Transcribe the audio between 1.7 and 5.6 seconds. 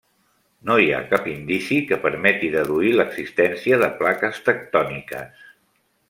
que permeti deduir l'existència de plaques tectòniques.